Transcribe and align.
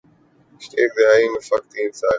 پچھلی 0.51 0.81
ایک 0.81 0.91
دہائی 0.97 1.25
میں 1.31 1.43
فقط 1.47 1.65
تین 1.73 1.89
سال 1.91 2.09